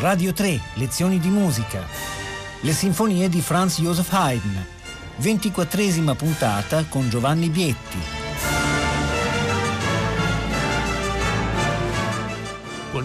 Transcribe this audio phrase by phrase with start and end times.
[0.00, 1.84] Radio 3, lezioni di musica.
[2.62, 4.64] Le sinfonie di Franz Joseph Haydn.
[5.20, 8.19] 24esima puntata con Giovanni Bietti.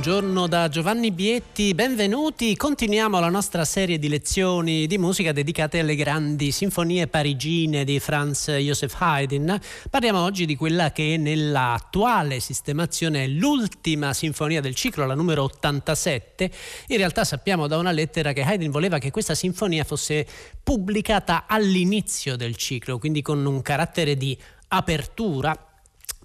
[0.06, 2.56] Buongiorno da Giovanni Bietti, benvenuti.
[2.56, 8.52] Continuiamo la nostra serie di lezioni di musica dedicate alle grandi sinfonie parigine di Franz
[8.52, 9.60] Joseph Haydn.
[9.90, 16.52] Parliamo oggi di quella che nell'attuale sistemazione è l'ultima sinfonia del ciclo, la numero 87.
[16.90, 20.28] In realtà sappiamo da una lettera che Haydn voleva che questa sinfonia fosse
[20.62, 25.65] pubblicata all'inizio del ciclo, quindi con un carattere di apertura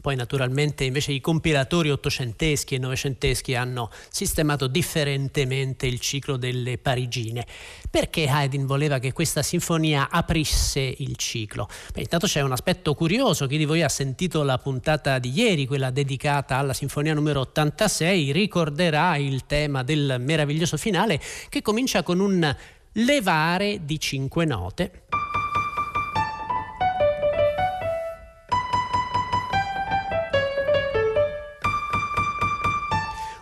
[0.00, 7.46] poi naturalmente invece i compilatori ottocenteschi e novecenteschi hanno sistemato differentemente il ciclo delle parigine.
[7.90, 11.68] Perché Haydn voleva che questa sinfonia aprisse il ciclo?
[11.92, 15.66] Beh, intanto c'è un aspetto curioso, chi di voi ha sentito la puntata di ieri,
[15.66, 22.20] quella dedicata alla sinfonia numero 86, ricorderà il tema del meraviglioso finale che comincia con
[22.20, 22.56] un
[22.94, 25.04] levare di cinque note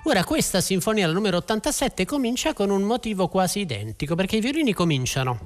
[0.09, 4.73] Ora questa sinfonia, la numero 87, comincia con un motivo quasi identico, perché i violini
[4.73, 5.41] cominciano.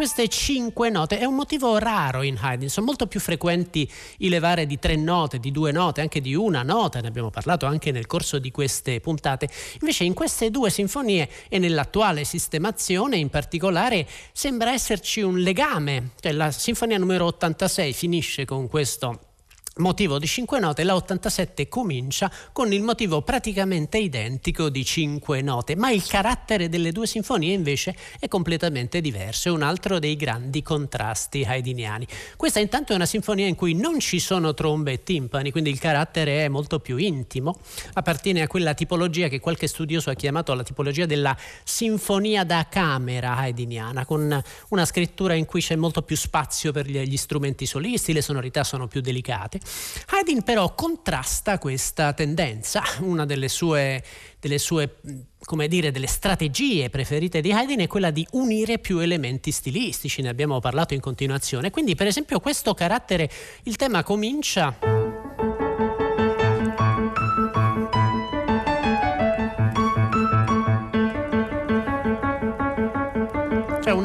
[0.00, 3.86] Queste cinque note è un motivo raro in Haydn, sono molto più frequenti
[4.20, 7.66] i levare di tre note, di due note, anche di una nota, ne abbiamo parlato
[7.66, 9.50] anche nel corso di queste puntate.
[9.78, 16.32] Invece in queste due sinfonie e nell'attuale sistemazione in particolare sembra esserci un legame, cioè
[16.32, 19.29] la sinfonia numero 86 finisce con questo
[19.76, 25.76] motivo di 5 note, la 87 comincia con il motivo praticamente identico di 5 note,
[25.76, 30.62] ma il carattere delle due sinfonie invece è completamente diverso, è un altro dei grandi
[30.62, 32.06] contrasti haydniani.
[32.36, 35.78] Questa intanto è una sinfonia in cui non ci sono trombe e timpani, quindi il
[35.78, 37.58] carattere è molto più intimo,
[37.94, 43.36] appartiene a quella tipologia che qualche studioso ha chiamato la tipologia della sinfonia da camera
[43.36, 48.22] haydniana, con una scrittura in cui c'è molto più spazio per gli strumenti solisti, le
[48.22, 49.59] sonorità sono più delicate.
[50.08, 54.02] Haydn però contrasta questa tendenza, una delle sue,
[54.38, 54.96] delle sue
[55.44, 60.28] come dire, delle strategie preferite di Haydn è quella di unire più elementi stilistici, ne
[60.28, 61.70] abbiamo parlato in continuazione.
[61.70, 63.30] Quindi, per esempio, questo carattere,
[63.64, 64.99] il tema comincia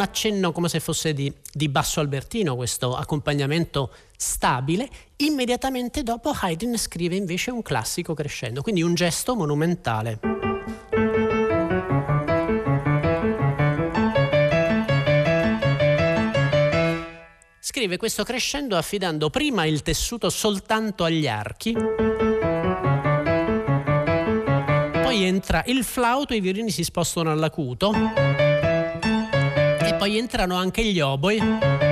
[0.05, 4.87] accenno come se fosse di, di, basso albertino, questo accompagnamento stabile.
[5.17, 10.19] Immediatamente dopo Haydn scrive invece un classico crescendo, quindi un gesto monumentale.
[17.59, 21.73] Scrive questo crescendo affidando prima il tessuto soltanto agli archi,
[25.03, 28.44] poi entra il flauto, i violini si spostano all'acuto
[30.05, 31.84] poi entrano anche gli oboi.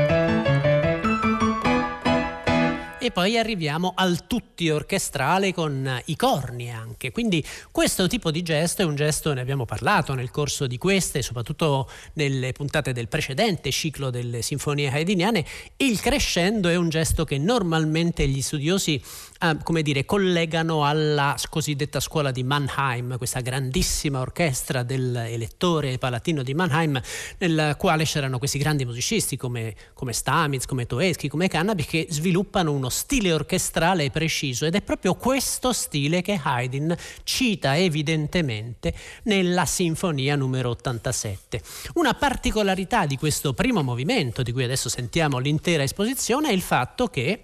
[3.03, 7.11] E poi arriviamo al tutti orchestrale con i corni anche.
[7.11, 11.21] Quindi questo tipo di gesto è un gesto, ne abbiamo parlato nel corso di queste,
[11.21, 15.45] soprattutto nelle puntate del precedente ciclo delle sinfonie haydniane.
[15.75, 19.03] Il crescendo è un gesto che normalmente gli studiosi
[19.43, 26.53] eh, come dire, collegano alla cosiddetta scuola di Mannheim, questa grandissima orchestra dell'elettore palatino di
[26.53, 27.01] Mannheim,
[27.39, 32.71] nel quale c'erano questi grandi musicisti come, come Stamitz, come Toeschi, come Cannabi, che sviluppano
[32.71, 38.93] uno stile orchestrale preciso ed è proprio questo stile che Haydn cita evidentemente
[39.23, 41.61] nella sinfonia numero 87.
[41.95, 47.07] Una particolarità di questo primo movimento, di cui adesso sentiamo l'intera esposizione, è il fatto
[47.07, 47.41] che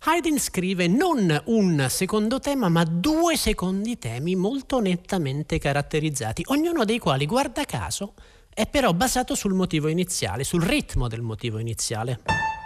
[0.00, 6.98] Haydn scrive non un secondo tema, ma due secondi temi molto nettamente caratterizzati, ognuno dei
[6.98, 8.14] quali, guarda caso,
[8.48, 12.57] è però basato sul motivo iniziale, sul ritmo del motivo iniziale.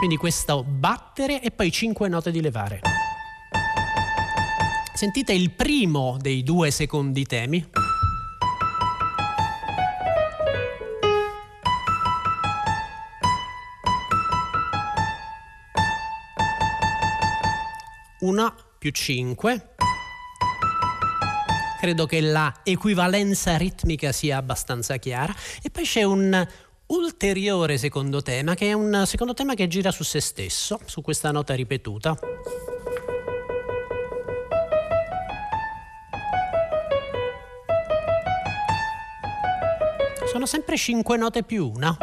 [0.00, 2.80] Quindi questo battere e poi cinque note di levare.
[4.94, 7.68] Sentite il primo dei due secondi temi.
[18.20, 19.74] una più 5.
[21.78, 25.34] Credo che la equivalenza ritmica sia abbastanza chiara.
[25.62, 26.46] E poi c'è un
[26.90, 31.30] ulteriore secondo tema, che è un secondo tema che gira su se stesso, su questa
[31.30, 32.16] nota ripetuta.
[40.26, 41.96] Sono sempre cinque note più una.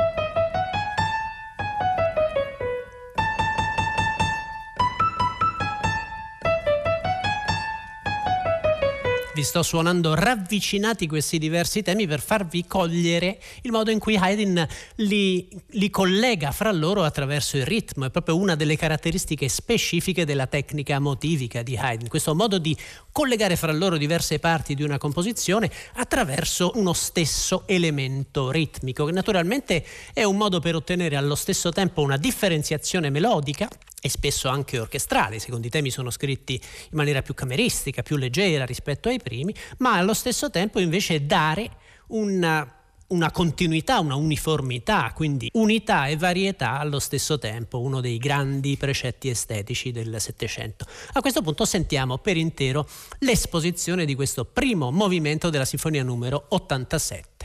[9.47, 15.47] Sto suonando ravvicinati questi diversi temi per farvi cogliere il modo in cui Haydn li,
[15.69, 18.03] li collega fra loro attraverso il ritmo.
[18.03, 22.75] È proprio una delle caratteristiche specifiche della tecnica motivica di Haydn, questo modo di
[23.13, 29.85] collegare fra loro diverse parti di una composizione attraverso uno stesso elemento ritmico, che naturalmente
[30.13, 33.69] è un modo per ottenere allo stesso tempo una differenziazione melodica
[34.01, 39.09] e spesso anche orchestrale, i temi sono scritti in maniera più cameristica, più leggera rispetto
[39.09, 41.69] ai primi, ma allo stesso tempo invece dare
[42.07, 42.71] una
[43.07, 49.29] una continuità, una uniformità, quindi unità e varietà allo stesso tempo, uno dei grandi precetti
[49.29, 50.85] estetici del Settecento.
[51.13, 52.87] A questo punto sentiamo per intero
[53.19, 57.36] l'esposizione di questo primo movimento della Sinfonia numero 87.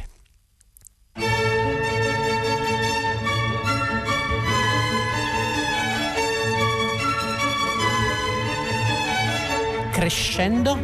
[10.03, 10.77] Crescendo.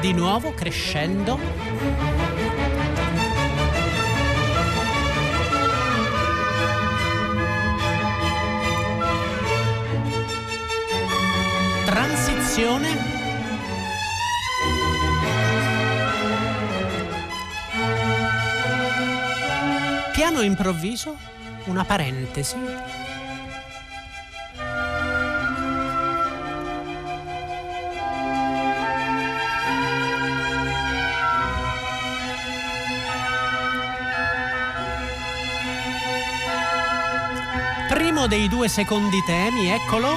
[0.00, 1.38] Di nuovo crescendo.
[11.84, 13.15] Transizione.
[20.28, 21.16] Piano improvviso
[21.66, 22.56] una parentesi.
[37.88, 40.08] Primo dei due secondi temi, eccolo.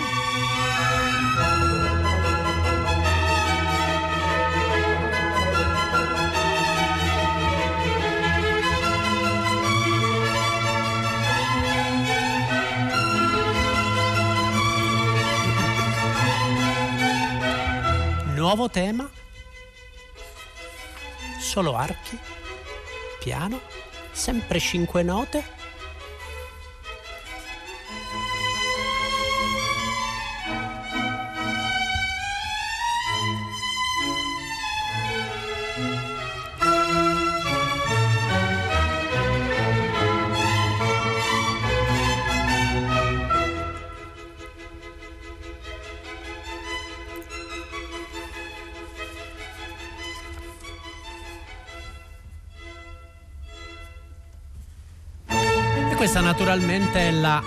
[18.50, 19.08] Nuovo tema,
[21.38, 22.18] solo archi,
[23.20, 23.62] piano,
[24.12, 25.59] sempre cinque note
[56.00, 57.44] questa naturalmente è la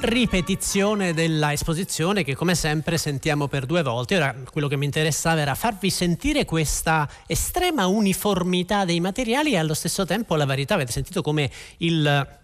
[0.00, 4.16] ripetizione della esposizione che come sempre sentiamo per due volte.
[4.16, 9.74] Ora quello che mi interessava era farvi sentire questa estrema uniformità dei materiali e allo
[9.74, 10.74] stesso tempo la varietà.
[10.74, 12.40] Avete sentito come il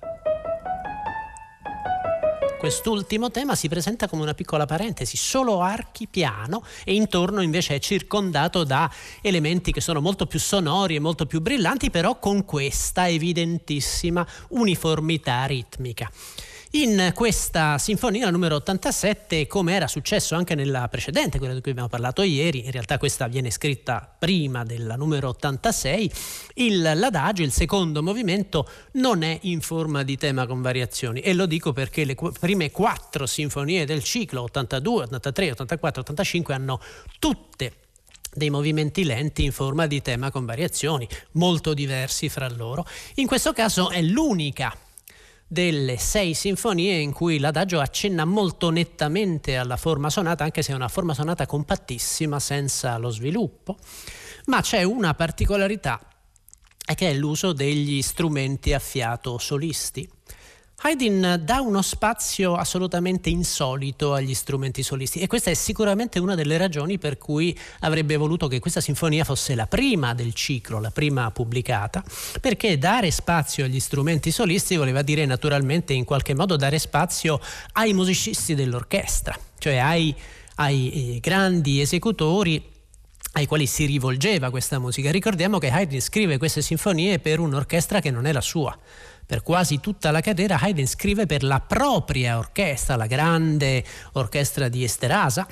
[2.59, 7.79] Quest'ultimo tema si presenta come una piccola parentesi, solo archi piano e intorno invece è
[7.79, 8.91] circondato da
[9.23, 15.45] elementi che sono molto più sonori e molto più brillanti, però con questa evidentissima uniformità
[15.45, 16.11] ritmica.
[16.73, 21.89] In questa sinfonia, numero 87, come era successo anche nella precedente, quella di cui abbiamo
[21.89, 26.13] parlato ieri, in realtà questa viene scritta prima della numero 86,
[26.57, 31.21] il, l'adagio, il secondo movimento, non è in forma di tema con variazioni.
[31.21, 36.53] E lo dico perché le qu- prime quattro sinfonie del ciclo, 82, 83, 84, 85,
[36.53, 36.81] hanno
[37.19, 37.73] tutte
[38.35, 42.85] dei movimenti lenti in forma di tema con variazioni molto diversi fra loro.
[43.15, 44.77] In questo caso è l'unica
[45.49, 50.75] delle sei sinfonie in cui l'adagio accenna molto nettamente alla forma sonata, anche se è
[50.75, 53.77] una forma sonata compattissima, senza lo sviluppo,
[54.47, 55.99] ma c'è una particolarità
[56.95, 60.09] che è l'uso degli strumenti a fiato solisti.
[60.81, 66.57] Haydn dà uno spazio assolutamente insolito agli strumenti solisti e questa è sicuramente una delle
[66.57, 71.33] ragioni per cui avrebbe voluto che questa sinfonia fosse la prima del ciclo, la prima
[71.33, 72.05] pubblicata,
[72.41, 77.41] perché dare spazio agli strumenti solisti voleva dire naturalmente in qualche modo dare spazio
[77.73, 80.15] ai musicisti dell'orchestra, cioè ai,
[80.57, 82.77] ai eh, grandi esecutori
[83.33, 85.11] ai quali si rivolgeva questa musica.
[85.11, 88.79] Ricordiamo che Haydn scrive queste sinfonie per un'orchestra che non è la sua
[89.29, 94.83] per quasi tutta la catena Haydn scrive per la propria orchestra, la grande orchestra di
[94.83, 95.47] Esterasa,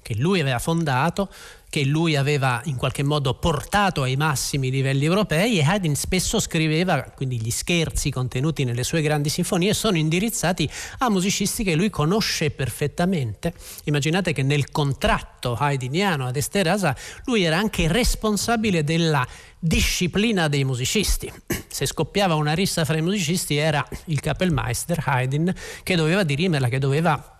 [0.00, 1.30] che lui aveva fondato
[1.70, 7.02] che lui aveva in qualche modo portato ai massimi livelli europei e Haydn spesso scriveva,
[7.14, 12.50] quindi gli scherzi contenuti nelle sue grandi sinfonie sono indirizzati a musicisti che lui conosce
[12.50, 13.52] perfettamente.
[13.84, 19.26] Immaginate che nel contratto haydniano ad Esterasa lui era anche responsabile della
[19.58, 21.30] disciplina dei musicisti.
[21.68, 26.78] Se scoppiava una rissa fra i musicisti era il Kapellmeister Haydn che doveva dirimerla, che
[26.78, 27.37] doveva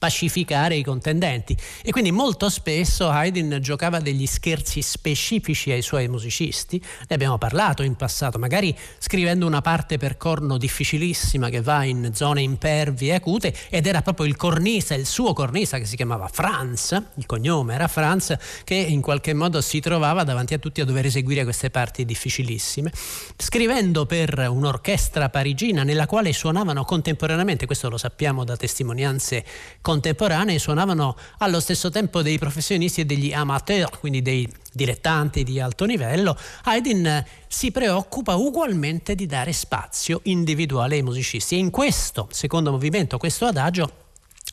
[0.00, 1.54] pacificare i contendenti.
[1.82, 7.82] E quindi molto spesso Haydn giocava degli scherzi specifici ai suoi musicisti, ne abbiamo parlato
[7.82, 13.14] in passato, magari scrivendo una parte per corno difficilissima che va in zone impervie e
[13.16, 17.74] acute ed era proprio il cornista, il suo cornista che si chiamava Franz, il cognome
[17.74, 21.68] era Franz, che in qualche modo si trovava davanti a tutti a dover eseguire queste
[21.68, 22.90] parti difficilissime,
[23.36, 29.44] scrivendo per un'orchestra parigina nella quale suonavano contemporaneamente, questo lo sappiamo da testimonianze
[29.90, 35.84] contemporanei suonavano allo stesso tempo dei professionisti e degli amateur, quindi dei dilettanti di alto
[35.84, 42.70] livello, Haydn si preoccupa ugualmente di dare spazio individuale ai musicisti e in questo secondo
[42.70, 43.90] movimento, questo adagio,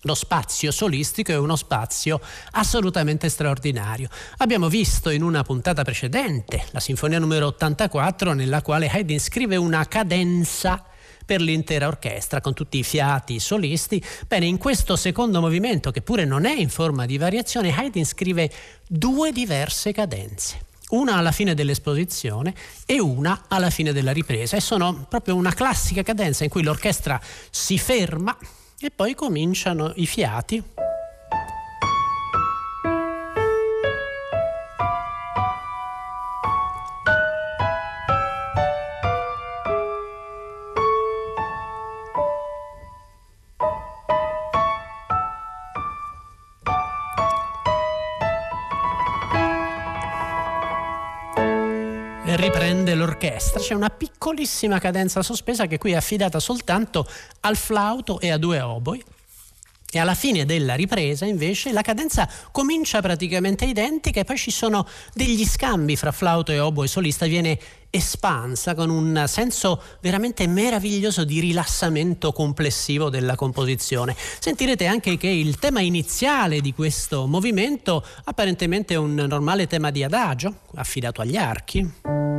[0.01, 2.19] lo spazio solistico è uno spazio
[2.51, 4.09] assolutamente straordinario.
[4.37, 9.85] Abbiamo visto in una puntata precedente la sinfonia numero 84 nella quale Haydn scrive una
[9.85, 10.83] cadenza
[11.27, 14.01] per l'intera orchestra con tutti i fiati solisti.
[14.25, 18.49] Bene, in questo secondo movimento, che pure non è in forma di variazione, Haydn scrive
[18.87, 20.65] due diverse cadenze.
[20.91, 22.55] Una alla fine dell'esposizione
[22.85, 24.55] e una alla fine della ripresa.
[24.55, 27.19] E sono proprio una classica cadenza in cui l'orchestra
[27.49, 28.35] si ferma
[28.79, 30.63] e poi cominciano i fiati
[53.37, 53.59] l'orchestra.
[53.59, 57.07] C'è una piccolissima cadenza sospesa che qui è affidata soltanto
[57.41, 59.03] al flauto e a due oboi.
[59.89, 64.85] E alla fine della ripresa invece la cadenza comincia praticamente identica e poi ci sono
[65.13, 67.57] degli scambi fra flauto e oboe solista, viene
[67.89, 74.13] espansa con un senso veramente meraviglioso di rilassamento complessivo della composizione.
[74.39, 80.03] Sentirete anche che il tema iniziale di questo movimento apparentemente è un normale tema di
[80.03, 82.35] adagio affidato agli archi.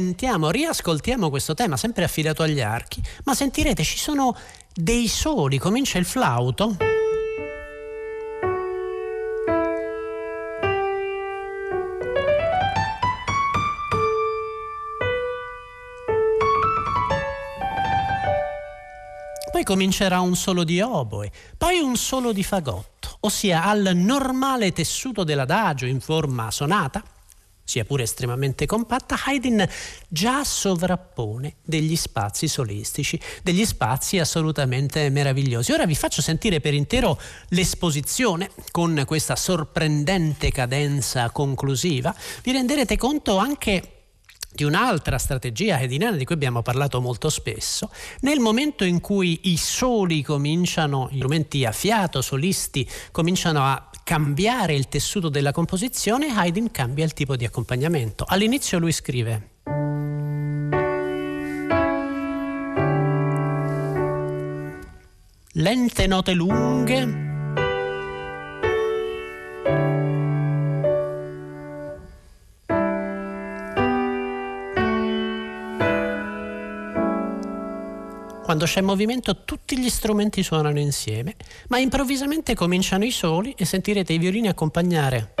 [0.00, 4.34] Risentiamo, riascoltiamo questo tema sempre affidato agli archi, ma sentirete ci sono
[4.74, 6.76] dei soli, comincia il flauto.
[19.52, 25.24] Poi comincerà un solo di oboe, poi un solo di fagotto, ossia al normale tessuto
[25.24, 27.02] dell'adagio in forma sonata
[27.70, 29.64] sia pure estremamente compatta, Haydn
[30.08, 35.70] già sovrappone degli spazi solistici, degli spazi assolutamente meravigliosi.
[35.70, 37.16] Ora vi faccio sentire per intero
[37.50, 42.12] l'esposizione con questa sorprendente cadenza conclusiva.
[42.42, 43.98] Vi renderete conto anche
[44.52, 47.88] di un'altra strategia hediniana di cui abbiamo parlato molto spesso,
[48.20, 54.74] nel momento in cui i soli cominciano, gli strumenti a fiato, solisti, cominciano a cambiare
[54.74, 58.24] il tessuto della composizione, Haydn cambia il tipo di accompagnamento.
[58.26, 59.50] All'inizio lui scrive
[65.52, 67.29] lente note lunghe
[78.50, 81.36] Quando c'è movimento tutti gli strumenti suonano insieme,
[81.68, 85.39] ma improvvisamente cominciano i soli e sentirete i violini accompagnare.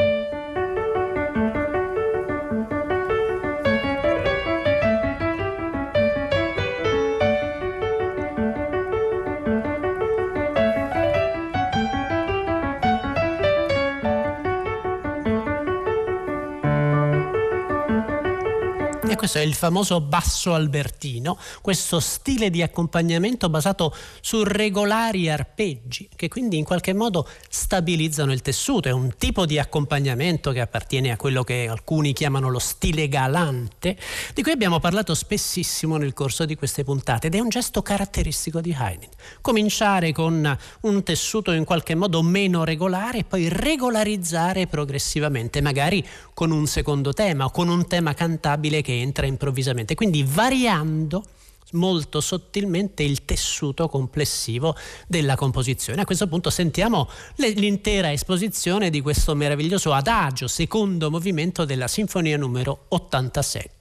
[19.30, 26.26] Questo è il famoso basso albertino, questo stile di accompagnamento basato su regolari arpeggi che
[26.26, 28.88] quindi in qualche modo stabilizzano il tessuto.
[28.88, 33.96] È un tipo di accompagnamento che appartiene a quello che alcuni chiamano lo stile galante,
[34.34, 38.60] di cui abbiamo parlato spessissimo nel corso di queste puntate ed è un gesto caratteristico
[38.60, 39.08] di Haydn.
[39.40, 46.50] Cominciare con un tessuto in qualche modo meno regolare e poi regolarizzare progressivamente, magari con
[46.50, 51.24] un secondo tema o con un tema cantabile che entra improvvisamente, quindi variando
[51.72, 56.02] molto sottilmente il tessuto complessivo della composizione.
[56.02, 62.86] A questo punto sentiamo l'intera esposizione di questo meraviglioso adagio, secondo movimento della Sinfonia numero
[62.88, 63.78] 87.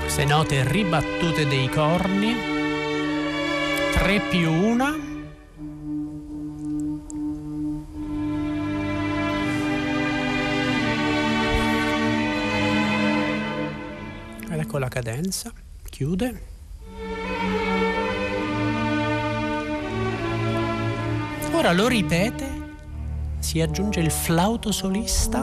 [0.00, 2.55] Queste note ribattute dei corni
[3.98, 4.94] 3 più 1
[14.50, 15.52] ed ecco la cadenza
[15.90, 16.40] chiude.
[21.52, 22.64] Ora lo ripete
[23.38, 25.40] si aggiunge il flauto solista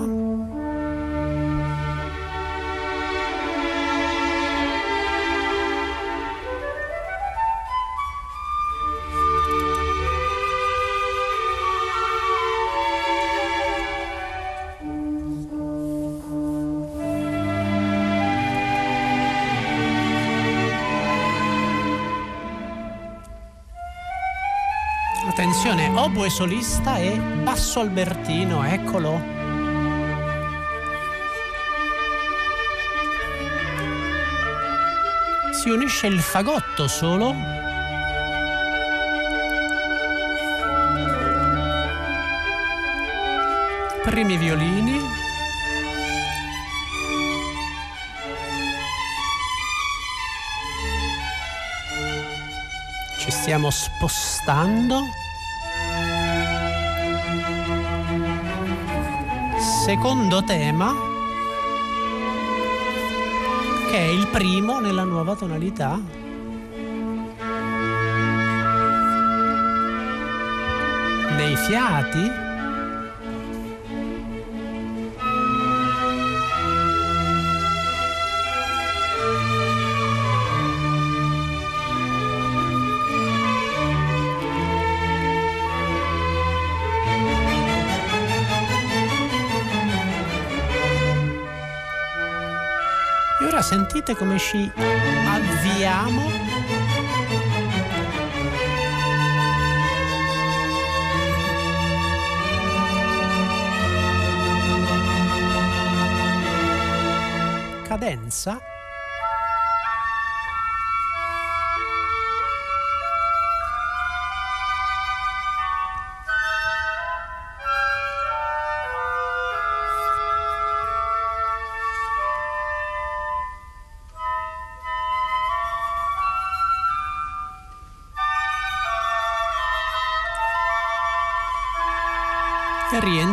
[26.04, 29.22] oboe solista e basso albertino, eccolo.
[35.52, 37.34] Si unisce il fagotto solo.
[44.04, 45.00] Primi violini.
[53.18, 55.23] Ci stiamo spostando.
[59.84, 60.94] Secondo tema
[63.90, 66.00] che è il primo nella nuova tonalità.
[71.36, 72.43] Nei fiati
[94.04, 96.32] sentite come ci avviamo?
[107.88, 108.73] Cadenza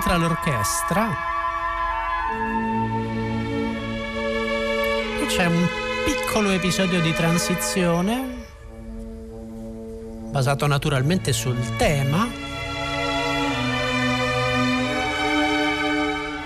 [0.00, 1.08] rientra l'orchestra
[5.20, 5.68] e c'è un
[6.06, 8.46] piccolo episodio di transizione
[10.30, 12.26] basato naturalmente sul tema.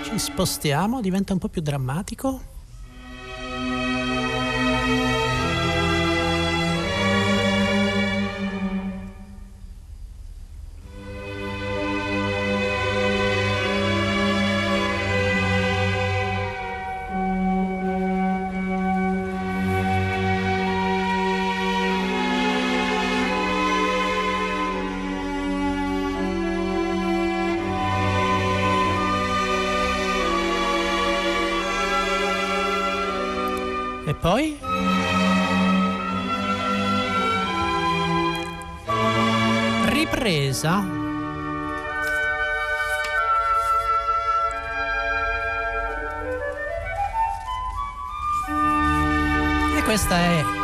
[0.03, 2.54] Ci spostiamo, diventa un po' più drammatico.
[34.25, 34.57] Poi?
[39.85, 40.83] Ripresa.
[49.75, 50.54] E questa è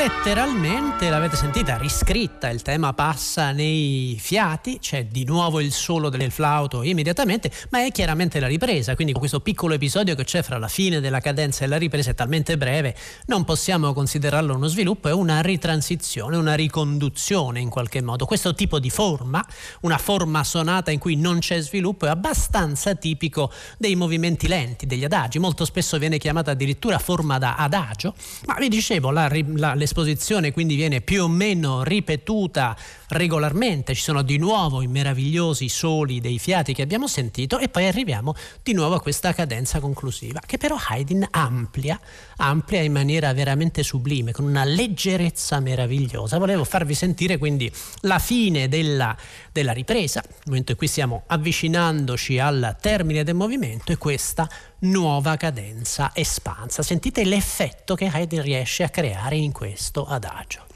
[0.00, 6.30] letteralmente, l'avete sentita, riscritta, il tema passa nei fiati, c'è di nuovo il solo del
[6.30, 10.68] flauto immediatamente, ma è chiaramente la ripresa, quindi questo piccolo episodio che c'è fra la
[10.68, 15.12] fine della cadenza e la ripresa è talmente breve, non possiamo considerarlo uno sviluppo, è
[15.12, 18.24] una ritransizione, una riconduzione in qualche modo.
[18.24, 19.44] Questo tipo di forma,
[19.82, 25.04] una forma sonata in cui non c'è sviluppo, è abbastanza tipico dei movimenti lenti, degli
[25.04, 28.14] adagi, molto spesso viene chiamata addirittura forma da adagio,
[28.46, 32.76] ma vi dicevo, la, la, l'esposizione quindi viene più o meno ripetuta
[33.08, 37.86] regolarmente, ci sono di nuovo i meravigliosi soli dei fiati che abbiamo sentito e poi
[37.86, 41.98] arriviamo di nuovo a questa cadenza conclusiva che però Haydn amplia,
[42.36, 46.38] amplia in maniera veramente sublime, con una leggerezza meravigliosa.
[46.38, 47.70] Volevo farvi sentire quindi
[48.02, 49.16] la fine della,
[49.50, 54.48] della ripresa, nel momento in cui stiamo avvicinandoci al termine del movimento e questa
[54.80, 56.82] nuova cadenza espansa.
[56.82, 60.68] Sentite l'effetto che Haydn riesce a creare in questo adagio.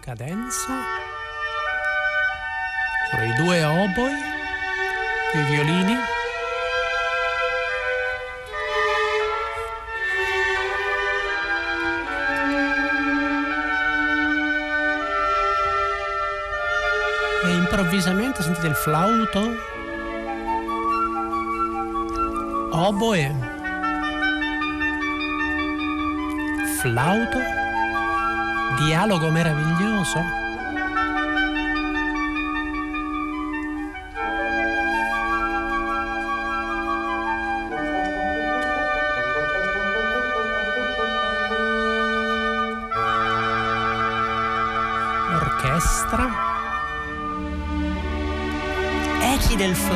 [0.00, 0.72] cadenza
[3.10, 4.12] sono i due oboi
[5.34, 5.96] i violini
[17.96, 19.56] improvvisamente sentite il flauto?
[22.72, 23.34] Oboe.
[26.80, 27.38] Flauto.
[28.78, 30.45] Dialogo meraviglioso.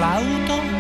[0.01, 0.80] Flauto.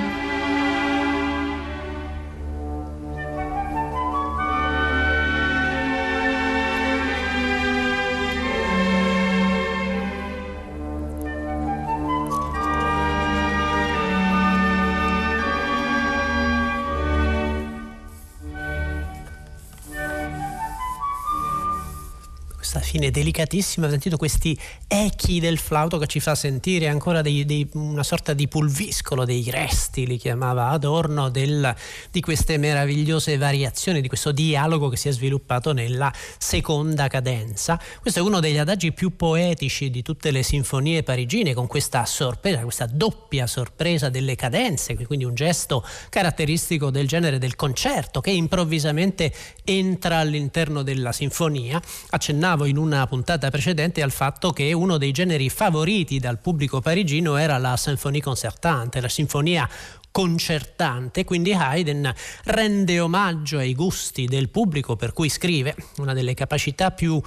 [22.90, 27.68] Fine delicatissima, ho sentito questi echi del flauto che ci fa sentire ancora dei, dei,
[27.74, 31.72] una sorta di pulviscolo, dei resti, li chiamava Adorno, del,
[32.10, 37.80] di queste meravigliose variazioni, di questo dialogo che si è sviluppato nella seconda cadenza.
[38.00, 42.62] Questo è uno degli adagi più poetici di tutte le sinfonie parigine, con questa sorpresa,
[42.62, 49.32] questa doppia sorpresa delle cadenze, quindi un gesto caratteristico del genere del concerto che improvvisamente
[49.62, 51.80] entra all'interno della sinfonia.
[52.08, 57.36] Accennavo in una puntata precedente al fatto che uno dei generi favoriti dal pubblico parigino
[57.36, 59.68] era la sinfonia concertante, la sinfonia
[60.10, 62.12] concertante, quindi Haydn
[62.44, 67.20] rende omaggio ai gusti del pubblico per cui scrive, una delle capacità più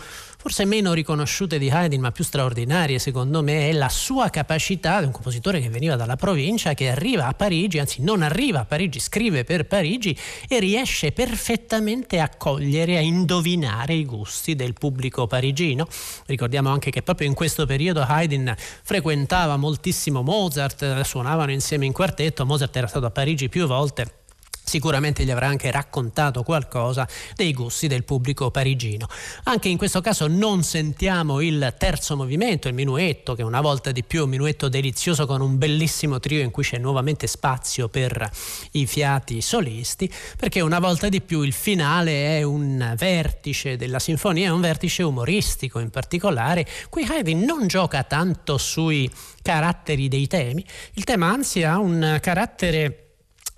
[0.43, 5.05] forse meno riconosciute di Haydn ma più straordinarie secondo me è la sua capacità di
[5.05, 8.99] un compositore che veniva dalla provincia che arriva a Parigi, anzi non arriva a Parigi,
[8.99, 10.17] scrive per Parigi
[10.49, 15.87] e riesce perfettamente a cogliere, a indovinare i gusti del pubblico parigino.
[16.25, 22.45] Ricordiamo anche che proprio in questo periodo Haydn frequentava moltissimo Mozart, suonavano insieme in quartetto,
[22.45, 24.22] Mozart era stato a Parigi più volte
[24.63, 29.07] sicuramente gli avrà anche raccontato qualcosa dei gusti del pubblico parigino.
[29.43, 34.03] Anche in questo caso non sentiamo il terzo movimento, il minuetto, che una volta di
[34.03, 38.29] più è un minuetto delizioso con un bellissimo trio in cui c'è nuovamente spazio per
[38.71, 44.47] i fiati solisti, perché una volta di più il finale è un vertice della sinfonia,
[44.47, 49.09] è un vertice umoristico in particolare, qui Haydn non gioca tanto sui
[49.41, 53.02] caratteri dei temi, il tema anzi ha un carattere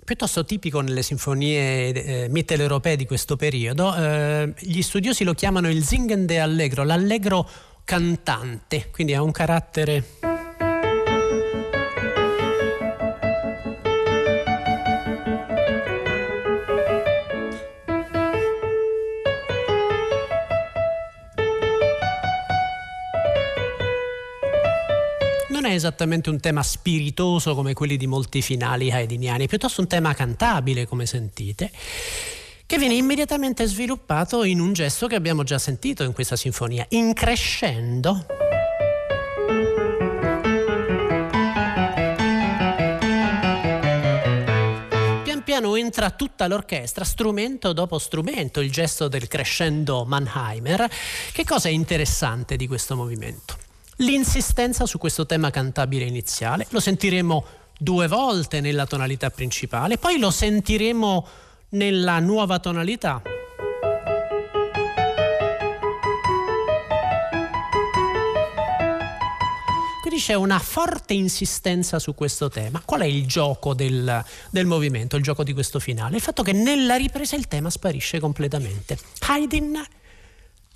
[0.06, 3.94] piuttosto tipico nelle sinfonie eh, mitteleuropee di questo periodo.
[3.94, 7.46] Eh, gli studiosi lo chiamano il singende allegro, l'allegro
[7.84, 10.35] cantante, quindi ha un carattere
[25.76, 31.06] esattamente un tema spiritoso come quelli di molti finali haydniani, piuttosto un tema cantabile, come
[31.06, 31.70] sentite
[32.66, 38.26] che viene immediatamente sviluppato in un gesto che abbiamo già sentito in questa sinfonia, increscendo.
[45.22, 50.90] Pian piano entra tutta l'orchestra, strumento dopo strumento, il gesto del crescendo Mannheimer.
[51.30, 53.65] Che cosa è interessante di questo movimento?
[53.96, 57.44] L'insistenza su questo tema cantabile iniziale, lo sentiremo
[57.78, 61.26] due volte nella tonalità principale, poi lo sentiremo
[61.70, 63.22] nella nuova tonalità.
[70.00, 72.80] Quindi c'è una forte insistenza su questo tema.
[72.84, 76.16] Qual è il gioco del, del, movimento, il gioco di questo finale?
[76.16, 78.96] Il fatto che nella ripresa il tema sparisce completamente.
[79.26, 79.84] Haydn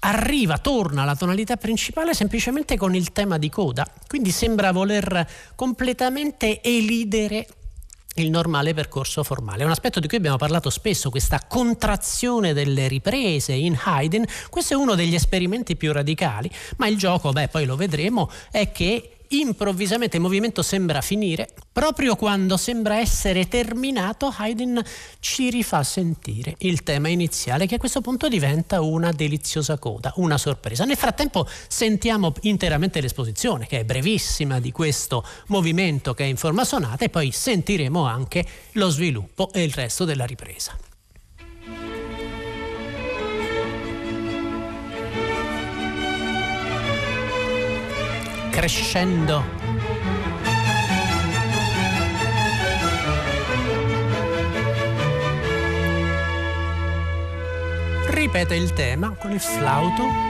[0.01, 6.61] arriva, torna alla tonalità principale semplicemente con il tema di coda, quindi sembra voler completamente
[6.63, 7.47] elidere
[8.15, 9.63] il normale percorso formale.
[9.63, 14.25] È un aspetto di cui abbiamo parlato spesso, questa contrazione delle riprese in Haydn.
[14.49, 18.73] Questo è uno degli esperimenti più radicali, ma il gioco, beh, poi lo vedremo, è
[18.73, 24.83] che improvvisamente il movimento sembra finire, proprio quando sembra essere terminato Haydn
[25.21, 30.39] ci rifà sentire il tema iniziale che a questo punto diventa una deliziosa coda, una
[30.39, 30.85] sorpresa.
[30.85, 36.65] Nel frattempo sentiamo interamente l'esposizione che è brevissima di questo movimento che è in forma
[36.65, 40.90] sonata e poi sentiremo anche lo sviluppo e il resto della ripresa.
[48.51, 49.43] Crescendo.
[58.09, 60.29] Ripete il tema con il flauto.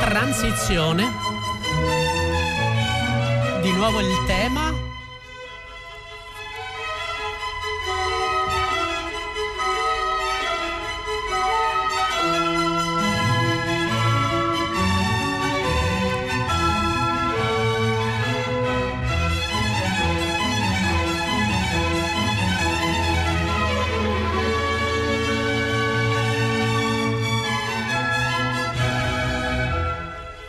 [0.00, 1.10] Transizione.
[3.62, 4.87] Di nuovo il tema.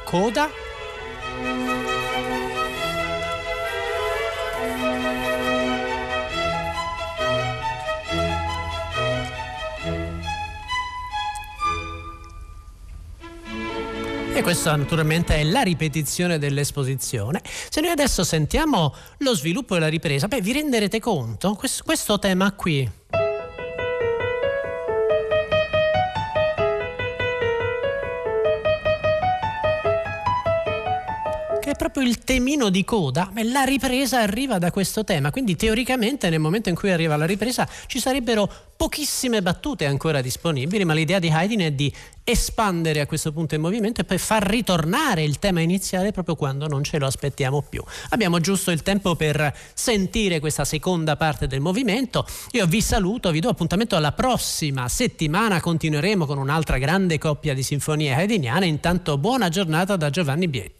[0.10, 0.50] Coda.
[14.34, 17.43] E questa naturalmente è la ripetizione dell'esposizione.
[17.69, 22.17] Se noi adesso sentiamo lo sviluppo e la ripresa, beh, vi renderete conto, questo, questo
[22.17, 22.89] tema qui,
[31.89, 36.69] proprio il temino di coda, la ripresa arriva da questo tema, quindi teoricamente nel momento
[36.69, 41.62] in cui arriva la ripresa ci sarebbero pochissime battute ancora disponibili, ma l'idea di Haydn
[41.62, 41.91] è di
[42.23, 46.67] espandere a questo punto il movimento e poi far ritornare il tema iniziale proprio quando
[46.67, 47.84] non ce lo aspettiamo più.
[48.10, 52.25] Abbiamo giusto il tempo per sentire questa seconda parte del movimento.
[52.52, 57.63] Io vi saluto, vi do appuntamento alla prossima settimana, continueremo con un'altra grande coppia di
[57.63, 58.67] sinfonie haydniane.
[58.67, 60.78] Intanto buona giornata da Giovanni Bietti.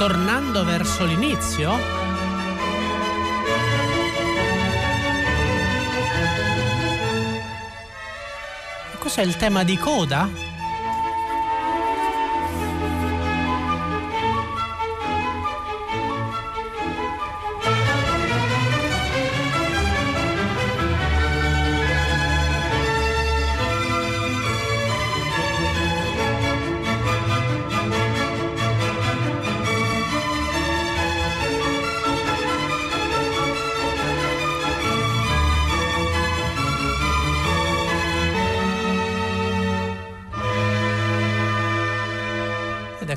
[0.00, 1.76] Tornando verso l'inizio?
[8.98, 10.49] Cos'è il tema di coda?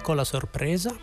[0.04, 0.94] Ecco la sorpresa.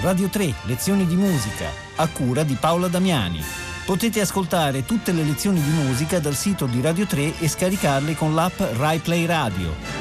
[0.00, 3.69] Radio 3, lezioni di musica, a cura di Paola Damiani.
[3.90, 8.36] Potete ascoltare tutte le lezioni di musica dal sito di Radio 3 e scaricarle con
[8.36, 9.99] l'app RaiPlay Radio.